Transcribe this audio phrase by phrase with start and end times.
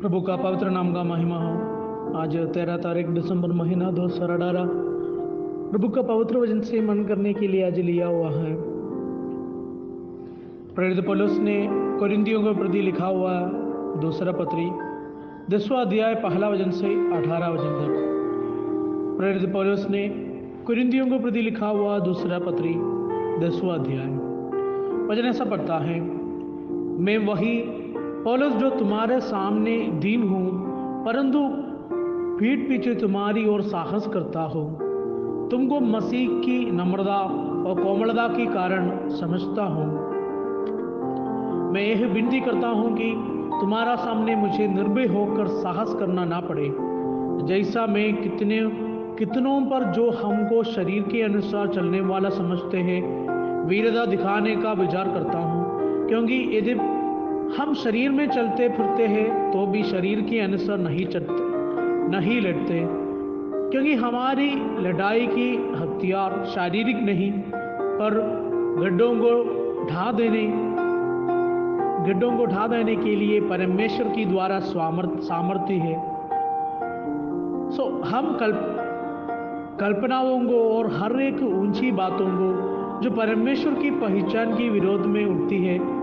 [0.00, 4.68] प्रभु का पवित्र नाम का महिमा हो। आज तेरह तारीख दिसंबर महीना दो हज़ार अठारह
[5.70, 8.54] प्रभु का पवित्र वज़न से मन करने के लिए आज लिया हुआ है।
[10.74, 11.56] प्रेरित पौलुस ने
[11.98, 13.34] कोरिंथियों के प्रति लिखा हुआ
[14.00, 14.64] दूसरा पत्री,
[15.50, 17.92] दसवां अध्याय, पहला वज़न से अठारह वज़न तक।
[19.18, 20.08] प्रेरित पौलुस ने
[20.66, 22.74] कुरिंदियों को प्रति लिखा हुआ दूसरा पत्री,
[23.40, 24.08] दसवां अध्याय।
[25.08, 26.00] वचन ऐसा पढ़ता है,
[27.00, 27.79] मैं वही
[28.24, 31.40] पौलुस, जो तुम्हारे सामने दीन हूँ, परंतु
[32.38, 37.18] पीठ पीछे तुम्हारी ओर साहस करता हूँ। तुमको मसीह की नम्रता
[37.66, 39.86] और कोमलता के कारण समझता हूँ।
[41.72, 43.10] मैं यह विनती करता हूँ कि
[43.60, 46.68] तुम्हारा सामने मुझे निर्भय होकर साहस करना ना पड़े।
[47.46, 48.60] जैसा मैं कितने,
[49.18, 53.02] कितनों पर जो हमको शरीर के अनुसार चलने वाला समझते हैं,
[53.66, 56.74] वीरता दिखाने का विचार करता हूँ, क्योंकि यदि
[57.56, 61.34] हम शरीर में चलते फिरते हैं तो भी शरीर के अनुसार नहीं चलते,
[62.10, 62.80] नहीं लड़ते।
[63.70, 68.14] क्योंकि हमारी लड़ाई की हथियार शारीरिक नहीं, पर
[68.80, 69.32] गड्ढों को
[69.86, 70.46] ढा देने,
[72.06, 75.94] गड्ढों को ढा देने के लिए परमेश्वर की द्वारा सामर्थ्य है।
[77.70, 78.76] सो हम कल्प,
[79.80, 85.24] कल्पनाओं को और हर एक ऊँची बातों को, जो परमेश्वर की पहचान के विरोध में
[85.24, 85.99] उठती है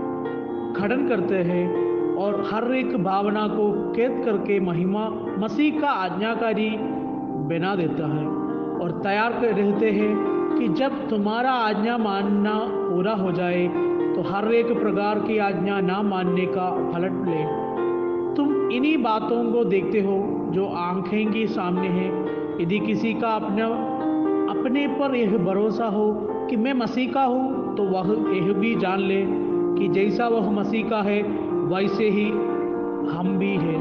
[0.78, 6.70] खड़न करते हैं और हर एक भावना को कैद करके महिमा, मसीह का आज्ञाकारी
[7.48, 8.26] बना देता है
[8.78, 13.66] और तैयार कर रहते हैं कि जब तुम्हारा आज्ञा मानना पूरा हो जाए
[14.14, 17.44] तो हर एक प्रकार की आज्ञा ना मानने का पलट ले।
[18.34, 20.16] तुम इन्हीं बातों को देखते हो
[20.52, 22.06] जो आँखें के सामने है।
[22.62, 23.66] यदि किसी का अपना,
[24.52, 26.10] अपने पर यह भरोसा हो
[26.50, 29.22] कि मैं मसीह का हूँ तो वह यह भी जान ले
[29.78, 31.22] कि जैसा वह मसीह का है,
[31.68, 32.28] वैसे ही
[33.08, 33.80] हम भी हैं।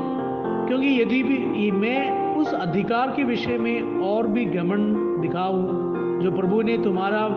[0.68, 6.62] क्योंकि यदि भी मैं उस अधिकार के विषय में और भी घमंड दिखाऊँ, जो प्रभु
[6.62, 7.28] ने तुम्हारा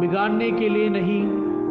[0.00, 1.22] बिगाड़ने के लिए नहीं,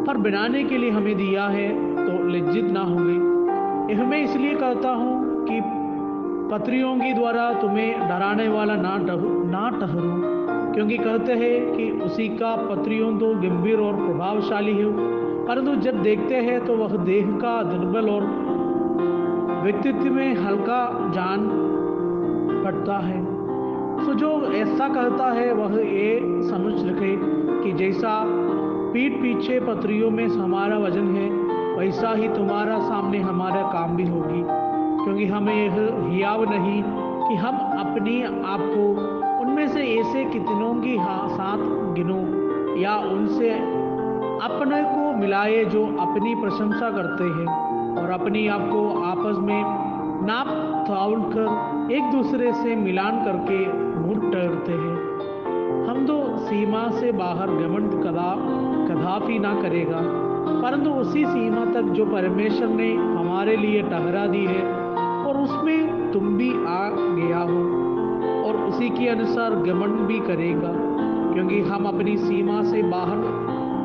[0.04, 4.90] पर बनाने के लिए हमें दिया है तो लज्जित ना होंगे। यह मैं इसलिए कहता
[4.90, 5.60] हूँ कि
[6.50, 10.14] पत्रियों के द्वारा तुम्हें डराने वाला ना ना ठहरूं,
[10.74, 15.19] क्योंकि कहते हैं कि उसी का पत्रियों तो गंभीर और प्रभावशाली है।
[15.50, 18.24] परंतु जब देखते हैं तो वह देह का दुर्बल और
[19.64, 21.48] व्यक्तित्व में हल्का जान
[22.64, 23.24] पड़ता है।
[24.06, 27.16] तो जो ऐसा कहता है, वह ये समझ रखे
[27.64, 28.24] कि जैसा
[28.92, 31.30] पीठ पीछे पत्रियों में हमारा वज़न है,
[31.76, 34.44] वैसा ही तुम्हारा सामने हमारा काम भी होगी।
[35.04, 36.82] क्योंकि हमें यह हियाव नहीं
[37.28, 38.88] कि हम अपने आप को
[39.40, 40.96] उनमें से ऐसे कितनों की
[41.30, 41.58] साथ
[41.94, 42.22] गिनो
[42.76, 43.79] या उनसे
[44.42, 49.62] अपने को मिलाए जो अपनी प्रशंसा करते हैं और अपनी आप को आपस में
[50.26, 50.48] नाप
[50.86, 53.58] तौल कर एक दूसरे से मिलान करके
[53.98, 58.30] मूर्ख ठहरते हैं। हम तो सीमा से बाहर घमंड कदा,
[58.88, 60.00] कदापि ना करेगा,
[60.62, 64.62] परंतु उसी सीमा तक जो परमेश्वर ने हमारे लिए ठहरा दी है
[65.26, 67.62] और उसमें तुम भी आ गया हो
[68.46, 70.72] और उसी के अनुसार घमंड भी करेगा,
[71.32, 73.39] क्योंकि हम अपनी सीमा से बाहर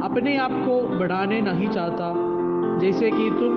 [0.06, 2.14] अपने आप को बढ़ाने नहीं चाहता।
[2.80, 3.56] जैसे कि तुम,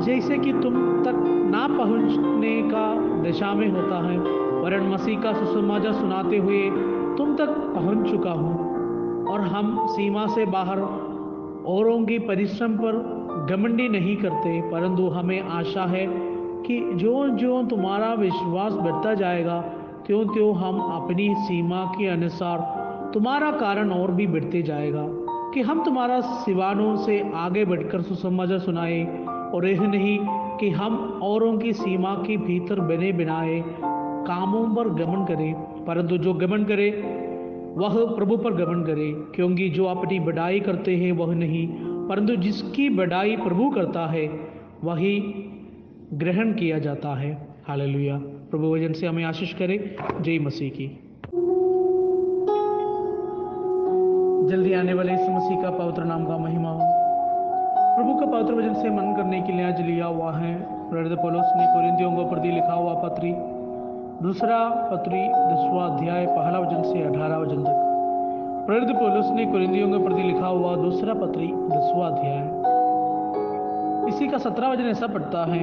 [0.00, 1.14] जैसे कि तुम तक
[1.50, 2.84] ना पहुँचने का
[3.22, 4.18] दिशा में होता है।
[4.62, 6.60] वरण मसीह का सुसमाचार सुनाते हुए
[7.18, 10.80] तुम तक पहुँच चुका हूँ। और हम सीमा से बाहर
[11.66, 16.06] औरों की परिश्रम पर घमंडी नहीं करते, परंतु हमें आशा है
[16.62, 19.60] कि जो जो तुम्हारा विश्वास बढ़ता जाएगा
[20.06, 22.77] त्यों त्यों हम अपनी सीमा के अनुसार
[23.14, 25.06] तुम्हारा कारण और भी बढ़ते जाएगा
[25.54, 29.24] कि हम तुम्हारा सिवानों से आगे बढ़कर सुसमाचार सुनाए
[29.54, 30.18] और यह नहीं
[30.58, 33.64] कि हम औरों की सीमा के भीतर बने बिनाए
[34.24, 35.54] कामों पर गमन करें,
[35.84, 36.90] परंतु जो गमन करे,
[37.76, 41.68] वह प्रभु पर गमन करे, क्योंकि जो अपनी बढ़ाई करते हैं वह नहीं,
[42.08, 44.28] परंतु जिसकी बढ़ाई प्रभु करता है,
[44.84, 45.20] वही
[46.12, 48.18] ग्रहण किया जाता है। हालेलुया।
[48.50, 51.07] प्रभु वज़न से हमें आशीष करे। जय मसीह की।
[54.48, 56.84] जल्दी आने वाले इस मसीह का पवित्र नाम का महिमा हो।
[57.96, 60.52] प्रभु का पवित्र वचन से मन करने के लिए आज लिया हुआ है।
[60.90, 63.32] पौलुस ने कोरिंथियों को प्रति लिखा हुआ पत्री,
[64.22, 64.58] दूसरा
[64.92, 67.76] पत्री, दसवां अध्याय, पहला वचन से अठारह वचन तक।
[68.66, 72.42] प्रेरित पौलुस ने कोरिंथियों के प्रति लिखा हुआ दूसरा पत्री, दसवां अध्याय।
[74.08, 75.60] इसी का सत्रह वचन ऐसा पढ़ता है,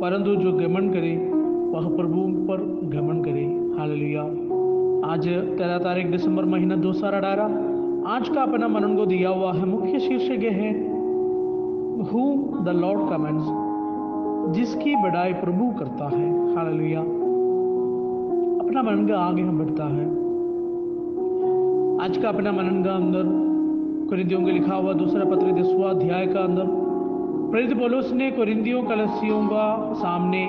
[0.00, 1.14] परंतु जो गमन करे,
[1.70, 2.60] वह प्रभु पर
[2.90, 3.46] गमन करे।
[3.78, 4.26] हालेलुया।
[5.12, 5.24] आज
[5.58, 7.74] तेरह तारीख दिसंबर महीना दो हज़ार अठारह।
[8.06, 10.72] आज का अपना मनन को दिया हुआ है मुख्य शीर्षक यह है
[12.02, 12.18] हु
[12.64, 13.44] the Lord commands
[14.54, 17.00] जिसकी बड़ाई प्रभु करता है। हालेलुया।
[18.64, 20.06] अपना मनन का आगे हम बढ़ता है।
[22.04, 23.22] आज का अपना मनन का अंदर
[24.08, 26.64] कुरिंदियों के लिखा हुआ दूसरा पत्र दसवा अध्याय का अंदर,
[27.50, 30.46] प्रेरित पौलुस ने कुरिंदियों कलसियों का सामने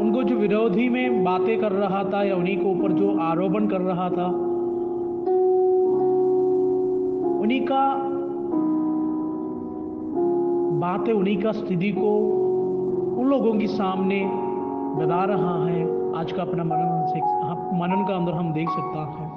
[0.00, 3.80] उनको जो विरोधी में बातें कर रहा था या उन्हीं के ऊपर जो आरोपण कर
[3.80, 4.47] रहा था
[7.38, 7.94] उन्हीं का
[10.78, 12.18] बातें, उन्हीं का स्थिति को
[13.18, 14.24] उन लोगों के सामने
[14.96, 17.20] बता रहा है। आज का अपना मनन से
[17.78, 19.30] मनन का अंदर हम देख सकता है।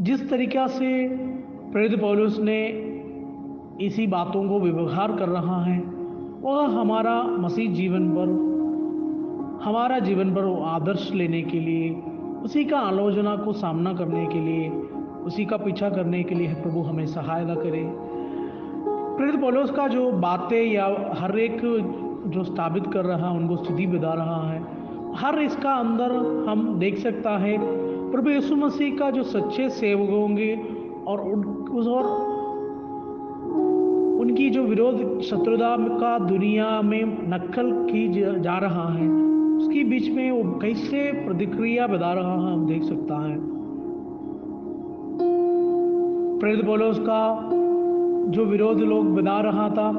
[0.00, 1.08] जिस तरीका से
[1.72, 2.66] प्रेरित पौलुस ने
[3.86, 5.78] इसी बातों को व्यवहार कर रहा है,
[6.42, 8.28] वह हमारा मसीह जीवन पर,
[9.64, 12.02] हमारा जीवन पर वो आदर्श लेने के लिए,
[12.44, 14.85] उसी का आलोचना को सामना करने के लिए
[15.26, 17.82] उसी का पीछा करने के लिए प्रभु हमें सहायता करे।
[19.16, 20.86] प्रेरित पौलुस का जो बातें या
[21.18, 21.60] हर एक
[22.26, 24.60] जो स्थापित कर रहा है, उनको स्थिति बता रहा है,
[25.16, 26.12] हर इसका अंदर
[26.48, 27.56] हम देख सकता है,
[28.10, 30.54] प्रभु यीशु मसीह का जो सच्चे सेवक होंगे
[31.06, 31.20] और
[31.70, 32.04] उस और
[34.20, 38.08] उनकी जो विरोध शत्रुता का दुनिया में नकल की
[38.42, 39.08] जा रहा है,
[39.56, 43.55] उसके बीच में वो कैसे प्रतिक्रिया बता रहा है, हम देख सकता है।
[46.40, 47.20] प्रेरित बोलो, उसका
[48.28, 49.92] जो विरोध लोग बना रहा था,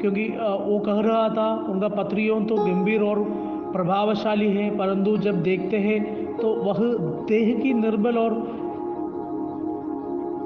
[0.00, 0.24] क्योंकि
[0.62, 3.22] वो कह रहा था, उनका पत्रियों तो गंभीर और
[3.72, 6.78] प्रभावशाली है, परंतु जब देखते हैं तो वह
[7.28, 8.34] देह की निर्बल और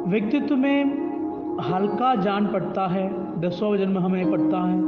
[0.08, 3.08] व्यक्तित्व में हल्का जान पड़ता है
[3.40, 4.80] दसवा वज़न में हमें पड़ता है।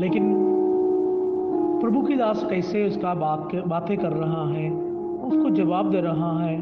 [0.00, 0.41] लेकिन
[1.92, 4.70] प्रभु की दास कैसे उसका बात बातें कर रहा है,
[5.22, 6.56] उसको जवाब दे रहा है।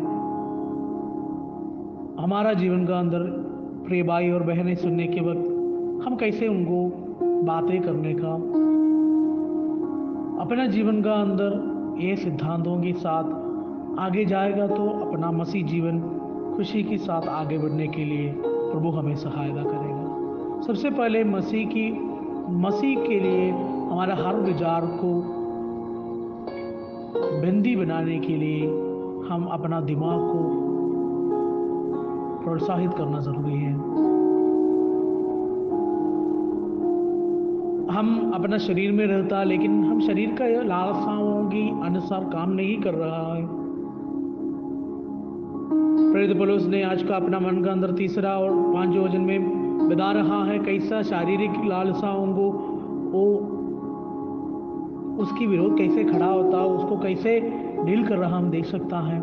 [2.24, 3.22] हमारा जीवन का अंदर
[3.86, 5.46] प्रिय भाई और बहनें सुनने के वक्त
[6.06, 6.82] हम कैसे उनको
[7.44, 8.34] बातें करने का?
[10.42, 16.00] अपना जीवन का अंदर ये सिद्धांतों के साथ आगे जाएगा तो अपना मसीह जीवन
[16.56, 21.90] खुशी के साथ आगे बढ़ने के लिए प्रभु हमें सहायता करेगा। सबसे पहले मसीह की
[22.50, 25.12] मसीह के लिए हमारा हर विचार को
[27.42, 28.66] बंदी बनाने के लिए
[29.28, 30.42] हम अपना दिमाग को
[32.44, 33.72] प्रोत्साहित करना ज़रूरी है।
[37.90, 42.94] हम अपना शरीर में रहता, लेकिन हम शरीर का लालसाओं की अनुसार काम नहीं कर
[42.94, 43.46] रहा है।
[46.12, 50.12] प्रेरित पलूस ने आज का अपना मन का अंदर तीसरा और पाँच वज़न में बता
[50.12, 52.50] रहा है, कैसा शारीरिक लालसाओं को
[53.10, 53.56] वो
[55.20, 57.40] उसकी विरोध कैसे खड़ा होता है उसको कैसे
[57.84, 59.22] डील कर रहा हम देख सकता है।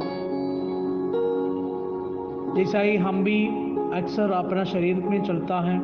[2.56, 3.46] जैसा ही हम भी
[3.94, 5.76] अक्सर अपना शरीर में चलता है।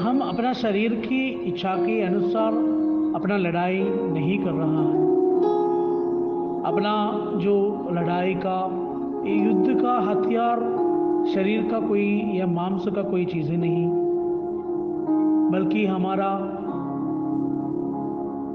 [0.00, 2.52] हम अपना शरीर की इच्छा के अनुसार
[3.14, 3.80] अपना लड़ाई
[4.12, 5.02] नहीं कर रहा है।
[6.64, 6.92] अपना
[7.36, 7.56] जो
[7.92, 8.58] लड़ाई का,
[9.26, 10.60] युद्ध का हथियार,
[11.34, 13.86] शरीर का कोई या मांस का कोई चीज़ें नहीं,
[15.50, 16.53] बल्कि हमारा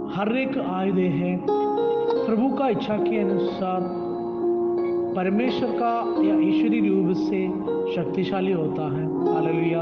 [0.10, 3.82] हर एक आयुध है। प्रभु का इच्छा के अनुसार
[5.16, 5.92] परमेश्वर का
[6.24, 7.42] या ईश्वरी रूप से
[7.96, 9.82] शक्तिशाली होता है। हालेलुया।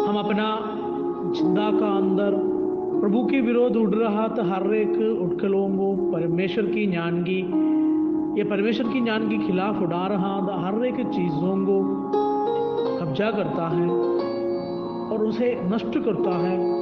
[0.00, 0.48] हम अपना
[1.36, 2.36] ज़िंदा का अंदर
[3.00, 7.40] प्रभु के विरोध उड़ रहा था हर एक उठकलों को परमेश्वर की ज्ञान की
[8.38, 11.80] ये परमेश्वर की ज्ञान के खिलाफ उड़ा रहा तो हर एक चीज़ों को
[12.98, 13.88] कब्जा करता है
[15.10, 16.79] और उसे नष्ट करता है।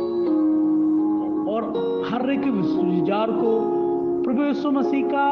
[1.59, 2.45] और हर एक
[2.85, 3.61] विचार को
[4.23, 5.25] प्रभु यीशु मसीह का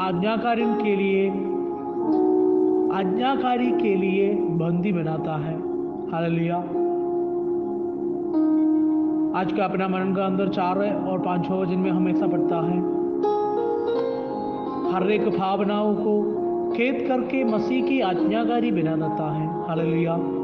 [0.00, 1.28] आज्ञाकारी के लिए,
[2.98, 5.54] आज्ञाकारी के लिए बंदी बनाता है।
[6.12, 6.56] हालेलुया।
[9.40, 12.56] आज का अपना मन का अंदर चार है और पाँच छह वज़न में हमेशा पड़ता
[12.56, 12.78] है,
[14.92, 16.22] हर एक भावनाओं को
[16.72, 20.41] खेत करके मसीह की आज्ञाकारी बना देता है। हालेलुया।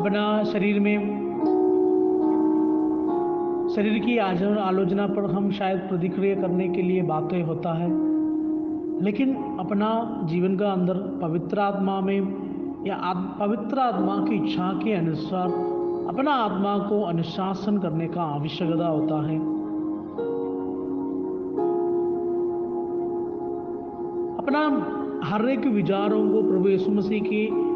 [0.00, 0.98] अपना शरीर में
[3.74, 7.88] शरीर की आलोचना पर हम शायद प्रतिक्रिया करने के लिए बातें होता है।
[9.02, 12.20] लेकिन अपना जीवन का अंदर पवित्र आत्मा में
[12.86, 15.46] या आद, पवित्र आत्मा की इच्छा के अनुसार
[16.08, 19.38] अपना आत्मा को अनुशासन करने का आवश्यकता होता है।
[24.36, 24.60] अपना
[25.24, 27.69] हर एक विचारों को प्रभु यीशु मसीह की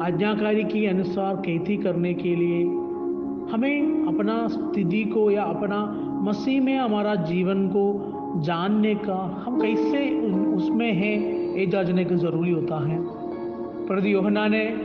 [0.00, 2.62] आज्ञाकारी के अनुसार खेती करने के लिए
[3.52, 8.08] हमें अपना स्थिति को या अपना मसीह में हमारा जीवन को
[8.40, 10.20] जानने का हम कैसे
[10.54, 12.98] उसमें हैं, ये जानने का ज़रूरी होता है।
[13.86, 14.80] प्रद योहना ने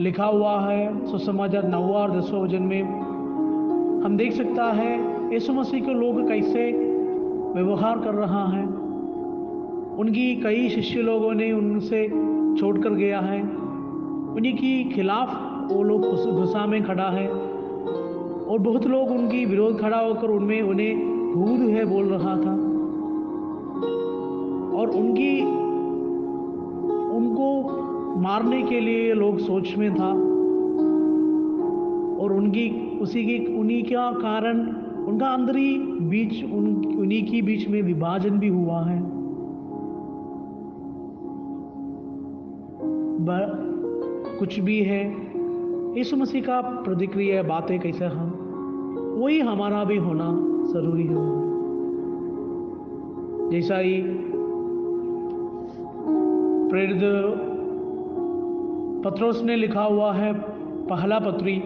[0.00, 2.82] लिखा हुआ है, सुसमाचार नवा और दसवा वज़न में,
[4.04, 4.92] हम देख सकता है,
[5.34, 6.72] यीशु मसीह के लोग कैसे
[7.54, 8.64] व्यवहार कर रहा है।
[9.96, 12.08] उनकी कई शिष्य लोगों ने उनसे
[12.60, 13.69] छोड़कर गया है।
[14.36, 15.28] उन्हीं के खिलाफ
[15.72, 16.00] वो लोग
[16.34, 17.28] गुस्सा में खड़ा है।
[18.46, 22.70] और बहुत लोग उनकी विरोध खड़ा होकर उनमें उन्हें भूत है बोल रहा था।
[24.80, 25.40] और उनकी,
[27.16, 27.80] उनको
[28.20, 30.10] मारने के लिए लोग सोच में था।
[32.24, 34.60] और उनकी, उसी की, उन्हीं का कारण,
[35.04, 39.20] उनका अंदर ही बीच, उन, उन्हीं की बीच में विभाजन भी हुआ है।
[44.40, 45.00] कुछ भी है,
[45.98, 48.28] यीशु मसीह का प्रतिक्रिया बातें कैसे हम,
[49.18, 50.28] वही हमारा भी होना
[50.72, 51.24] ज़रूरी है।
[53.50, 54.02] जैसा ही
[56.70, 57.02] प्रेरित
[59.04, 60.32] पत्रोस ने लिखा हुआ है,
[60.86, 61.62] पहला पत्री।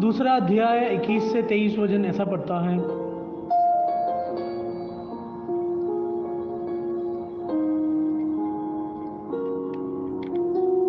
[0.00, 3.05] दूसरा अध्याय 21 से 23 वज़न ऐसा पढ़ता है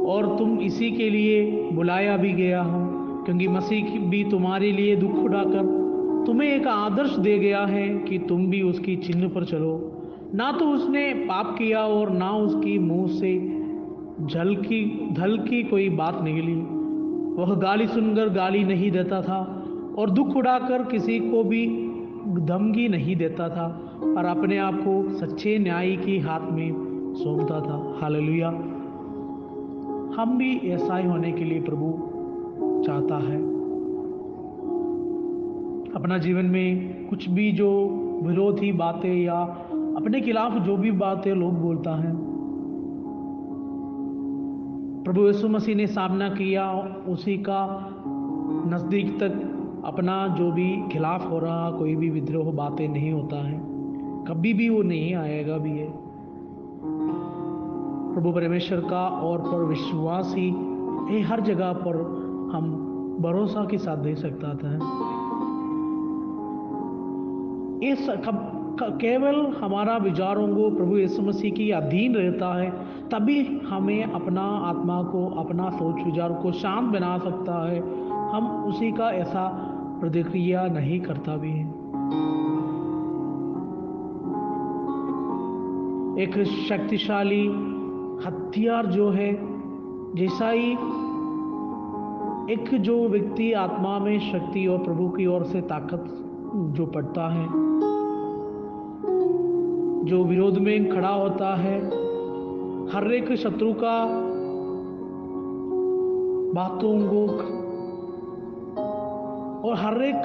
[0.07, 2.79] और तुम इसी के लिए बुलाया भी गया हो,
[3.25, 5.75] क्योंकि मसीह भी तुम्हारे लिए दुख उठाकर
[6.27, 9.73] तुम्हें एक आदर्श दे गया है कि तुम भी उसकी चिन्ह पर चलो।
[10.35, 13.33] ना तो उसने पाप किया और ना उसकी मुँह से
[14.27, 16.55] जल की, धल की कोई बात निकली।
[17.35, 19.39] वह गाली सुनकर गाली नहीं देता था
[19.97, 21.65] और दुख उड़ाकर किसी को भी
[22.45, 23.67] धमकी नहीं देता था
[24.17, 28.49] और अपने आप को सच्चे न्याय की हाथ में सौंपता था। हालेलुया।
[30.17, 31.91] हम भी ऐसा ही होने के लिए प्रभु
[32.83, 33.38] चाहता है।
[35.93, 37.89] अपना जीवन में कुछ भी जो
[38.24, 39.41] विरोधी बातें या
[39.97, 42.15] अपने खिलाफ जो भी बातें लोग बोलता है।
[45.03, 46.71] प्रभु यीशु मसीह ने सामना किया,
[47.07, 47.89] उसी का
[48.67, 49.53] नज़दीक तक
[49.86, 53.62] अपना जो भी खिलाफ हो रहा, कोई भी विद्रोह बातें नहीं होता है।
[54.27, 56.06] कभी भी वो नहीं आएगा भी है।
[58.17, 60.47] प्रभु परमेश्वर का और पर विश्वास ही
[61.15, 61.95] ये हर जगह पर
[62.53, 62.71] हम
[63.19, 64.75] भरोसा के साथ दे सकता था।
[67.83, 68.07] इस
[68.81, 72.71] केवल हमारा विचारों को प्रभु यीशु मसीह की अधीन रहता है,
[73.12, 77.79] तभी हमें अपना आत्मा को, अपना सोच विचार को शांत बना सकता है।
[78.29, 79.47] हम उसी का ऐसा
[80.01, 81.67] प्रतिक्रिया नहीं करता भी है।
[86.24, 87.66] एक शक्तिशाली
[88.25, 89.38] हथियार जो है,
[90.15, 90.71] जैसा ही
[92.53, 96.05] एक जो व्यक्ति आत्मा में शक्ति और प्रभु की ओर से ताकत
[96.55, 97.45] जो पड़ता है,
[100.05, 101.77] जो विरोध में खड़ा होता है,
[102.91, 104.05] हर एक शत्रु का
[106.53, 107.27] बातों को
[109.69, 110.24] और हर एक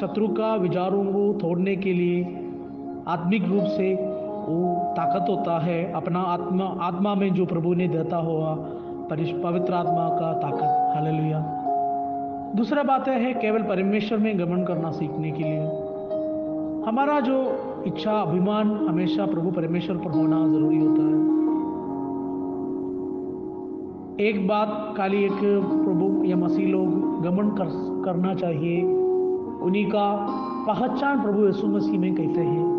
[0.00, 2.24] शत्रु का विचारों को तोड़ने के लिए
[3.08, 4.07] आत्मिक रूप से
[4.48, 8.54] वो ताकत होता है अपना आत्मा आत्मा में जो प्रभु ने देता हुआ
[9.10, 11.64] परिश, पवित्र आत्मा का ताकत। हालेलुया।
[12.56, 15.60] दूसरा बात है, केवल परमेश्वर में गमन करना सीखने के लिए।
[16.88, 17.52] हमारा जो
[17.86, 21.18] इच्छा, अभिमान, हमेशा प्रभु परमेश्वर पर होना ज़रूरी होता है।
[24.26, 25.38] एक बात काली एक
[25.84, 27.66] प्रभु या मसीह लोग गमन कर,
[28.04, 28.82] करना चाहिए।
[29.62, 30.26] उन्हीं का
[30.68, 32.77] पहचान प्रभु यीशु मसीह में कैसे है?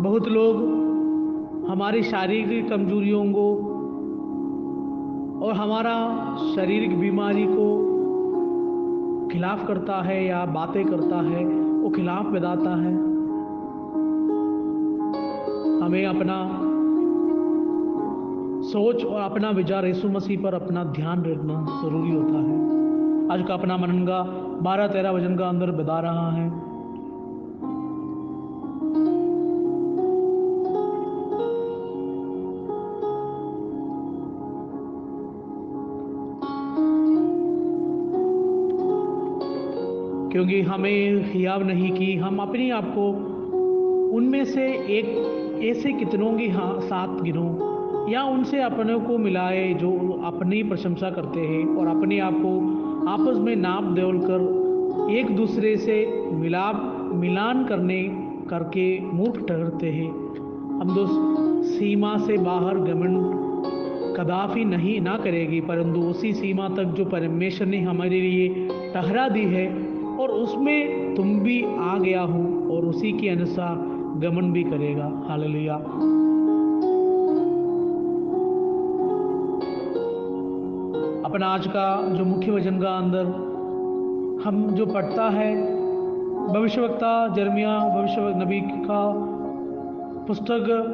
[0.00, 0.56] बहुत लोग
[1.68, 3.54] हमारी शारीरिक कमजोरियों को
[5.46, 5.94] और हमारा
[6.54, 7.86] शारीरिक बीमारी को
[9.32, 12.92] खिलाफ करता है या बातें करता है, वो खिलाफ बताता है।
[15.82, 16.62] हमें अपना
[18.62, 22.58] सोच और अपना विचार यीशु मसीह पर अपना ध्यान रखना ज़रूरी होता है।
[23.32, 24.22] आज का अपना मनन का
[24.62, 26.65] बारह तेरह वज़न का अंदर बता रहा है।
[40.36, 43.08] क्योंकि हमें हियाव नहीं की। हम अपने आप को
[44.16, 44.64] उनमें से
[44.96, 45.06] एक,
[45.64, 49.92] ऐसे कितनों की हाँ साथ गिनों या उनसे अपने को मिलाए जो
[50.24, 52.52] अपनी प्रशंसा करते हैं और अपने आप को
[53.08, 55.96] आपस में नाप देवल कर एक दूसरे से
[56.32, 58.02] मिलाप, मिलान करने,
[58.50, 60.10] करके मूर्ख ठहरते हैं।
[60.80, 63.18] हम दोस्त, सीमा से बाहर गमन
[64.18, 69.44] कदापि नहीं ना करेगी, परंतु उसी सीमा तक जो परमेश्वर ने हमारे लिए ठहरा दी
[69.44, 69.85] है
[70.20, 72.42] और उसमें तुम भी आ गया हो
[72.76, 73.74] और उसी के अनुसार
[74.20, 75.74] गमन भी करेगा। हालेलुया।
[81.28, 83.24] अपना आज का जो मुख्य वचन का अंदर
[84.44, 85.76] हम जो पढ़ता है,
[86.46, 89.12] भविष्यवक्ता जर्मिया भविष्य नबी का
[90.26, 90.92] पुस्तक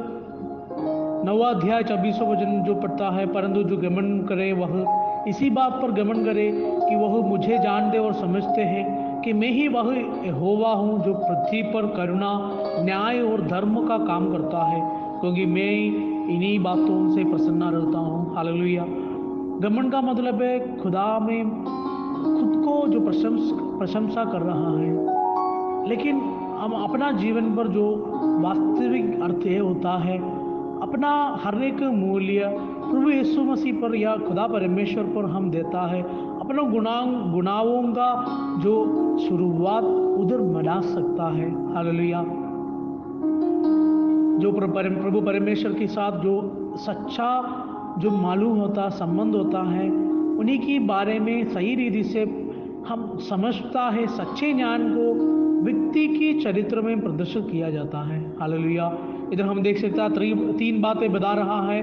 [1.27, 4.87] नवा अध्याय, चौबीसों वचन जो पढ़ता है, परंतु जो गमन करे वह,
[5.29, 9.69] इसी बात पर गमन करे कि वह मुझे जानते और समझते हैं। कि मैं ही
[9.69, 9.85] वह
[10.33, 14.81] होवा हूँ जो पृथ्वी पर करुणा, न्याय और धर्म का काम करता है,
[15.21, 15.71] क्योंकि मैं
[16.29, 18.85] इन्हीं बातों से प्रसन्न रहता हूँ। हालेलुया।
[19.63, 21.65] गमन का मतलब है, खुदा में
[22.25, 25.13] खुद को जो प्रशंस, प्रशंसा कर रहा है।
[25.89, 26.17] लेकिन
[26.59, 28.05] हम अपना जीवन पर जो
[28.41, 30.19] वास्तविक अर्थ ये होता है,
[30.81, 32.57] अपना हर एक मूल्य
[32.91, 36.03] प्रभु यीशु मसीह पर या खुदा परमेश्वर पर हम देता है।
[36.43, 38.25] अपना गुणा गुनाहों का
[38.59, 38.87] जो
[39.19, 42.23] शुरुआत उधर बना सकता है। हालेलुया।
[44.39, 47.43] जो प्रभु परमेश्वर के साथ जो सच्चा,
[47.99, 49.91] जो मालूम होता, संबंध होता है,
[50.37, 52.21] उन्हीं के बारे में सही रीति से
[52.89, 55.15] हम समझता है, सच्चे ज्ञान को
[55.65, 58.99] व्यक्ति के चरित्र में प्रदर्शित किया जाता है। हालेलुया।
[59.33, 61.83] इधर हम देख सकते हैं तीन बातें बता रहा है।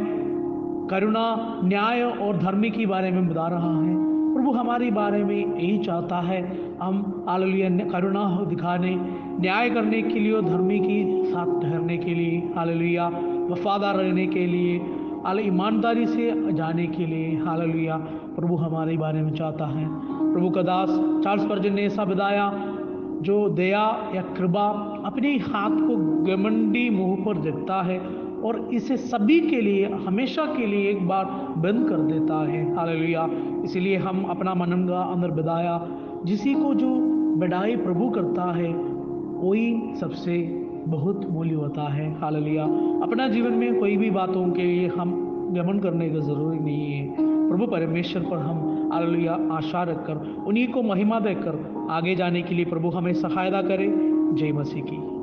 [0.88, 4.09] करुणा, न्याय और धर्मी के बारे में बता रहा है।
[4.50, 8.96] प्रभु हमारे बारे में यही चाहता है। हम हालेलुया करुणा दिखाने,
[9.40, 13.08] न्याय करने के लिए और धर्मी की साथ ठहरने के लिए। हालेलुया।
[13.50, 14.78] वफादार रहने के लिए,
[15.26, 17.98] हाल ईमानदारी से जाने के लिए। हालेलुया।
[18.36, 19.88] प्रभु हमारे बारे में चाहता है।
[20.34, 20.90] प्रभु का दास
[21.24, 22.54] चार्ल्स पर्जन ने ऐसा बताया,
[23.22, 24.68] जो दया या कृपा
[25.06, 28.00] अपने हाथ को गमंडी मुँह पर देखता है
[28.44, 31.26] और इसे सभी के लिए, हमेशा के लिए एक बार
[31.58, 33.30] बंद कर देता है। हालेलुया।
[33.64, 35.88] इसलिए हम अपना मनन का अंदर बताया
[36.26, 36.88] जिसी को जो
[37.38, 38.74] बढ़ाई प्रभु करता है,
[39.40, 42.64] वही सबसे बहुत मूल्य होता है। हालेलुया।
[43.04, 47.16] अपना जीवन में कोई भी बातों के लिए हम गमन करने का ज़रूरी नहीं है।
[47.50, 52.66] प्रभु परमेश्वर पर हम आलिया आशा रखकर, उन्हीं को महिमा देकर आगे जाने के लिए
[52.66, 53.94] प्रभु हमें सहायता करे।
[54.34, 55.19] जय मसीह की।